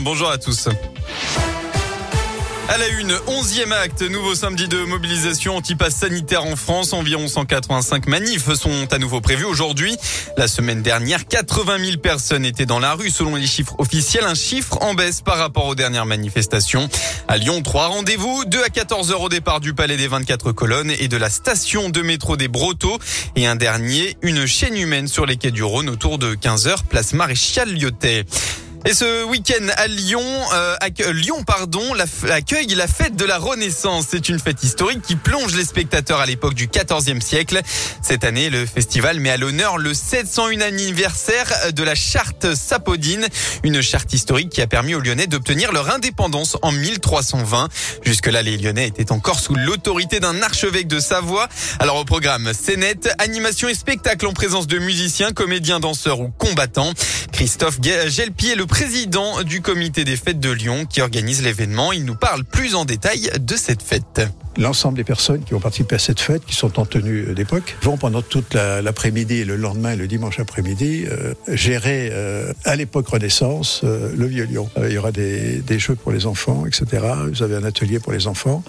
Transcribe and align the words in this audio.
Bonjour 0.00 0.30
à 0.30 0.38
tous. 0.38 0.68
À 2.68 2.78
la 2.78 2.88
une, 2.88 3.12
onzième 3.26 3.72
acte, 3.72 4.00
nouveau 4.00 4.34
samedi 4.34 4.66
de 4.66 4.78
mobilisation 4.84 5.56
anti-pass 5.56 5.94
sanitaire 5.94 6.46
en 6.46 6.56
France. 6.56 6.94
Environ 6.94 7.28
185 7.28 8.06
manifs 8.06 8.54
sont 8.54 8.90
à 8.90 8.98
nouveau 8.98 9.20
prévus 9.20 9.44
aujourd'hui. 9.44 9.94
La 10.38 10.48
semaine 10.48 10.80
dernière, 10.80 11.26
80 11.26 11.84
000 11.84 11.96
personnes 11.98 12.46
étaient 12.46 12.64
dans 12.64 12.78
la 12.78 12.94
rue 12.94 13.10
selon 13.10 13.36
les 13.36 13.46
chiffres 13.46 13.74
officiels. 13.78 14.24
Un 14.24 14.34
chiffre 14.34 14.78
en 14.80 14.94
baisse 14.94 15.20
par 15.20 15.36
rapport 15.36 15.66
aux 15.66 15.74
dernières 15.74 16.06
manifestations. 16.06 16.88
À 17.28 17.36
Lyon, 17.36 17.60
trois 17.60 17.88
rendez-vous. 17.88 18.44
2 18.46 18.62
à 18.62 18.70
14 18.70 19.12
heures 19.12 19.20
au 19.20 19.28
départ 19.28 19.60
du 19.60 19.74
Palais 19.74 19.98
des 19.98 20.08
24 20.08 20.52
colonnes 20.52 20.92
et 20.98 21.08
de 21.08 21.16
la 21.18 21.28
station 21.28 21.90
de 21.90 22.00
métro 22.00 22.38
des 22.38 22.48
Brotteaux. 22.48 22.98
Et 23.36 23.46
un 23.46 23.56
dernier, 23.56 24.16
une 24.22 24.46
chaîne 24.46 24.76
humaine 24.76 25.08
sur 25.08 25.26
les 25.26 25.36
quais 25.36 25.50
du 25.50 25.62
Rhône 25.62 25.90
autour 25.90 26.18
de 26.18 26.34
15 26.34 26.68
heures, 26.68 26.84
place 26.84 27.12
Maréchal 27.12 27.74
Lyotet. 27.74 28.24
Et 28.84 28.94
ce 28.94 29.24
week-end 29.24 29.64
à 29.76 29.86
Lyon, 29.86 30.24
euh, 30.54 30.76
Lyon 31.12 31.44
pardon, 31.44 31.82
accueille 32.28 32.74
la 32.74 32.88
fête 32.88 33.14
de 33.14 33.24
la 33.24 33.38
Renaissance. 33.38 34.06
C'est 34.10 34.28
une 34.28 34.40
fête 34.40 34.64
historique 34.64 35.02
qui 35.02 35.14
plonge 35.14 35.54
les 35.54 35.64
spectateurs 35.64 36.18
à 36.18 36.26
l'époque 36.26 36.54
du 36.54 36.66
XIVe 36.66 37.20
siècle. 37.20 37.60
Cette 38.02 38.24
année, 38.24 38.50
le 38.50 38.66
festival 38.66 39.20
met 39.20 39.30
à 39.30 39.36
l'honneur 39.36 39.78
le 39.78 39.94
701 39.94 40.60
anniversaire 40.62 41.72
de 41.72 41.82
la 41.84 41.94
charte 41.94 42.56
Sapodine, 42.56 43.28
une 43.62 43.80
charte 43.82 44.12
historique 44.12 44.50
qui 44.50 44.60
a 44.60 44.66
permis 44.66 44.96
aux 44.96 45.00
Lyonnais 45.00 45.28
d'obtenir 45.28 45.70
leur 45.70 45.88
indépendance 45.94 46.56
en 46.62 46.72
1320. 46.72 47.68
Jusque-là, 48.02 48.42
les 48.42 48.56
Lyonnais 48.56 48.88
étaient 48.88 49.12
encore 49.12 49.38
sous 49.38 49.54
l'autorité 49.54 50.18
d'un 50.18 50.42
archevêque 50.42 50.88
de 50.88 50.98
Savoie. 50.98 51.48
Alors 51.78 51.98
au 51.98 52.04
programme, 52.04 52.52
scénette, 52.52 53.14
animation 53.18 53.68
et 53.68 53.74
spectacle 53.74 54.26
en 54.26 54.32
présence 54.32 54.66
de 54.66 54.80
musiciens, 54.80 55.30
comédiens, 55.30 55.78
danseurs 55.78 56.18
ou 56.18 56.30
combattants. 56.30 56.92
Christophe 57.32 57.78
Gelpier, 57.82 58.54
le 58.54 58.66
président 58.66 59.42
du 59.42 59.62
comité 59.62 60.04
des 60.04 60.16
fêtes 60.16 60.38
de 60.38 60.50
Lyon 60.50 60.86
qui 60.86 61.00
organise 61.00 61.42
l'événement. 61.42 61.92
Il 61.92 62.04
nous 62.04 62.14
parle 62.14 62.44
plus 62.44 62.74
en 62.74 62.84
détail 62.84 63.30
de 63.40 63.56
cette 63.56 63.82
fête. 63.82 64.20
L'ensemble 64.58 64.98
des 64.98 65.04
personnes 65.04 65.42
qui 65.44 65.54
ont 65.54 65.60
participé 65.60 65.94
à 65.94 65.98
cette 65.98 66.20
fête, 66.20 66.44
qui 66.44 66.54
sont 66.54 66.78
en 66.78 66.84
tenue 66.84 67.34
d'époque, 67.34 67.76
vont 67.82 67.96
pendant 67.96 68.20
toute 68.20 68.54
l'après-midi 68.54 69.36
et 69.36 69.44
le 69.46 69.56
lendemain, 69.56 69.96
le 69.96 70.06
dimanche 70.06 70.38
après-midi, 70.38 71.06
euh, 71.10 71.32
gérer 71.48 72.10
euh, 72.12 72.52
à 72.64 72.76
l'époque 72.76 73.08
Renaissance 73.08 73.80
euh, 73.84 74.12
le 74.14 74.26
vieux 74.26 74.44
Lyon. 74.44 74.68
il 74.76 74.92
y 74.92 74.98
aura 74.98 75.10
des, 75.10 75.58
des, 75.58 75.78
jeux 75.78 75.94
pour 75.94 76.12
les 76.12 76.26
enfants, 76.26 76.66
etc. 76.66 77.02
Vous 77.28 77.42
avez 77.42 77.56
un 77.56 77.64
atelier 77.64 77.98
pour 77.98 78.12
les 78.12 78.26
enfants. 78.26 78.62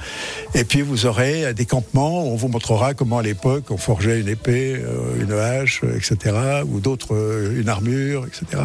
Et 0.56 0.64
puis 0.64 0.82
vous 0.82 1.06
aurez 1.06 1.54
des 1.54 1.66
campements 1.66 2.26
où 2.26 2.32
on 2.32 2.36
vous 2.36 2.48
montrera 2.48 2.94
comment 2.94 3.18
à 3.18 3.24
l'époque 3.24 3.66
on 3.70 3.78
forgeait 3.78 4.22
une 4.22 4.30
épée, 4.30 4.82
une 5.20 5.34
hache, 5.34 5.82
etc. 5.96 6.64
Ou 6.66 6.80
d'autres, 6.80 7.52
une 7.56 7.68
armure, 7.68 8.26
etc. 8.26 8.64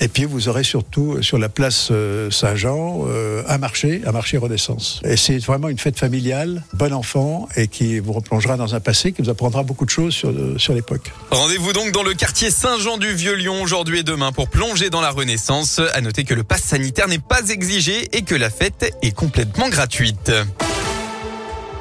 Et 0.00 0.08
puis 0.08 0.24
vous 0.24 0.48
aurez 0.48 0.64
surtout 0.64 1.22
sur 1.22 1.38
la 1.38 1.48
place 1.48 1.92
Saint-Jean 2.30 3.04
un 3.46 3.58
marché, 3.58 4.02
un 4.06 4.12
marché 4.12 4.38
Renaissance. 4.38 5.00
Et 5.04 5.16
c'est 5.16 5.38
vraiment 5.38 5.68
une 5.68 5.78
fête 5.78 5.98
familiale 5.98 6.45
bon 6.72 6.92
enfant 6.92 7.48
et 7.56 7.68
qui 7.68 7.98
vous 7.98 8.12
replongera 8.12 8.56
dans 8.56 8.74
un 8.74 8.80
passé 8.80 9.12
qui 9.12 9.22
vous 9.22 9.30
apprendra 9.30 9.62
beaucoup 9.62 9.84
de 9.84 9.90
choses 9.90 10.14
sur, 10.14 10.32
sur 10.58 10.74
l'époque. 10.74 11.12
Rendez-vous 11.30 11.72
donc 11.72 11.92
dans 11.92 12.02
le 12.02 12.14
quartier 12.14 12.50
Saint-Jean 12.50 12.98
du 12.98 13.12
Vieux-Lyon 13.12 13.62
aujourd'hui 13.62 14.00
et 14.00 14.02
demain 14.02 14.32
pour 14.32 14.48
plonger 14.48 14.90
dans 14.90 15.00
la 15.00 15.10
Renaissance. 15.10 15.80
À 15.94 16.00
noter 16.00 16.24
que 16.24 16.34
le 16.34 16.44
pass 16.44 16.62
sanitaire 16.62 17.08
n'est 17.08 17.18
pas 17.18 17.48
exigé 17.48 18.08
et 18.16 18.22
que 18.22 18.34
la 18.34 18.50
fête 18.50 18.94
est 19.02 19.12
complètement 19.12 19.68
gratuite. 19.68 20.32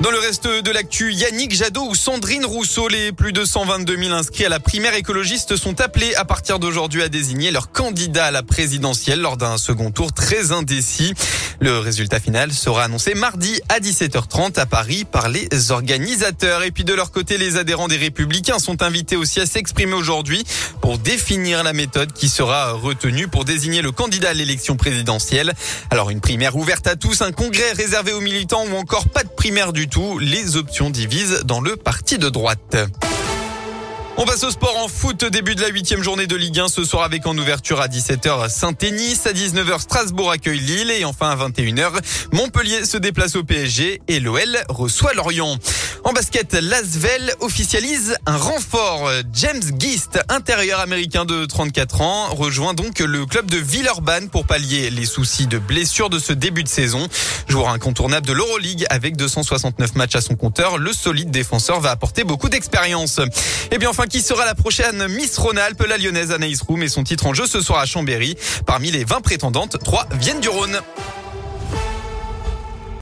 Dans 0.01 0.11
le 0.11 0.19
reste 0.19 0.45
de 0.45 0.71
l'actu, 0.71 1.13
Yannick 1.13 1.55
Jadot 1.55 1.87
ou 1.87 1.95
Sandrine 1.95 2.45
Rousseau, 2.45 2.89
les 2.89 3.13
plus 3.13 3.31
de 3.31 3.45
122 3.45 3.97
000 3.97 4.13
inscrits 4.13 4.45
à 4.45 4.49
la 4.49 4.59
primaire 4.59 4.93
écologiste 4.93 5.55
sont 5.55 5.79
appelés 5.79 6.13
à 6.15 6.25
partir 6.25 6.59
d'aujourd'hui 6.59 7.01
à 7.01 7.07
désigner 7.07 7.49
leur 7.49 7.71
candidat 7.71 8.25
à 8.25 8.31
la 8.31 8.43
présidentielle 8.43 9.21
lors 9.21 9.37
d'un 9.37 9.57
second 9.57 9.91
tour 9.91 10.11
très 10.11 10.51
indécis. 10.51 11.13
Le 11.61 11.79
résultat 11.79 12.19
final 12.19 12.51
sera 12.51 12.83
annoncé 12.83 13.13
mardi 13.13 13.61
à 13.69 13.79
17h30 13.79 14.59
à 14.59 14.65
Paris 14.65 15.05
par 15.09 15.29
les 15.29 15.47
organisateurs. 15.71 16.63
Et 16.63 16.71
puis 16.71 16.83
de 16.83 16.93
leur 16.93 17.11
côté, 17.11 17.37
les 17.37 17.55
adhérents 17.55 17.87
des 17.87 17.95
Républicains 17.95 18.59
sont 18.59 18.83
invités 18.83 19.15
aussi 19.15 19.39
à 19.39 19.45
s'exprimer 19.45 19.93
aujourd'hui 19.93 20.43
pour 20.81 20.97
définir 20.97 21.63
la 21.63 21.71
méthode 21.71 22.11
qui 22.11 22.27
sera 22.27 22.73
retenue 22.73 23.29
pour 23.29 23.45
désigner 23.45 23.81
le 23.81 23.93
candidat 23.93 24.31
à 24.31 24.33
l'élection 24.33 24.75
présidentielle. 24.75 25.53
Alors 25.89 26.09
une 26.09 26.19
primaire 26.19 26.57
ouverte 26.57 26.85
à 26.85 26.97
tous, 26.97 27.21
un 27.21 27.31
congrès 27.31 27.71
réservé 27.71 28.11
aux 28.11 28.21
militants 28.21 28.65
ou 28.69 28.75
encore 28.75 29.07
pas 29.07 29.23
de 29.23 29.29
primaire 29.29 29.71
du 29.71 29.84
Les 30.19 30.57
options 30.57 30.89
divisent 30.89 31.43
dans 31.45 31.61
le 31.61 31.75
parti 31.75 32.17
de 32.17 32.29
droite. 32.29 32.75
On 34.17 34.23
passe 34.23 34.45
au 34.45 34.51
sport 34.51 34.77
en 34.77 34.87
foot, 34.87 35.25
début 35.25 35.55
de 35.55 35.61
la 35.61 35.67
huitième 35.67 36.01
journée 36.01 36.25
de 36.25 36.37
Ligue 36.37 36.57
1 36.57 36.69
ce 36.69 36.85
soir 36.85 37.03
avec 37.03 37.27
en 37.27 37.37
ouverture 37.37 37.81
à 37.81 37.89
17h 37.89 38.49
Saint-Denis, 38.49 39.19
à 39.25 39.33
19h 39.33 39.81
Strasbourg 39.81 40.31
accueille 40.31 40.59
Lille 40.59 40.89
et 40.89 41.03
enfin 41.03 41.29
à 41.29 41.35
21h 41.35 41.99
Montpellier 42.31 42.85
se 42.85 42.95
déplace 42.95 43.35
au 43.35 43.43
PSG 43.43 44.01
et 44.07 44.19
l'OL 44.21 44.57
reçoit 44.69 45.13
Lorient. 45.13 45.57
En 46.05 46.13
basket, 46.13 46.53
Lasvel 46.53 47.33
officialise 47.41 48.15
un 48.25 48.37
renfort. 48.37 49.09
James 49.33 49.63
Gist, 49.79 50.19
intérieur 50.29 50.79
américain 50.79 51.25
de 51.25 51.45
34 51.45 52.01
ans, 52.01 52.27
rejoint 52.35 52.73
donc 52.75 52.99
le 52.99 53.25
club 53.25 53.49
de 53.49 53.57
Villeurbanne 53.57 54.29
pour 54.29 54.45
pallier 54.45 54.91
les 54.91 55.05
soucis 55.05 55.47
de 55.47 55.57
blessure 55.57 56.09
de 56.09 56.19
ce 56.19 56.31
début 56.31 56.63
de 56.63 56.69
saison. 56.69 57.07
Joueur 57.47 57.69
incontournable 57.69 58.27
de 58.27 58.33
l'Euroleague 58.33 58.85
avec 58.89 59.17
269 59.17 59.95
matchs 59.95 60.15
à 60.15 60.21
son 60.21 60.35
compteur, 60.35 60.77
le 60.77 60.93
solide 60.93 61.31
défenseur 61.31 61.81
va 61.81 61.91
apporter 61.91 62.23
beaucoup 62.23 62.49
d'expérience. 62.49 63.19
Et 63.71 63.79
bien 63.79 63.89
enfin, 63.89 64.04
qui 64.07 64.21
sera 64.21 64.45
la 64.45 64.55
prochaine 64.55 65.07
Miss 65.07 65.37
Rhône-Alpes, 65.37 65.83
la 65.87 65.97
lyonnaise 65.97 66.31
Anaïs 66.31 66.61
Roux 66.61 66.81
et 66.81 66.87
son 66.87 67.03
titre 67.03 67.25
en 67.25 67.33
jeu 67.33 67.47
ce 67.47 67.61
soir 67.61 67.79
à 67.79 67.85
Chambéry. 67.85 68.35
Parmi 68.65 68.91
les 68.91 69.03
20 69.03 69.21
prétendantes, 69.21 69.77
3 69.83 70.07
viennent 70.19 70.41
du 70.41 70.49
Rhône. 70.49 70.79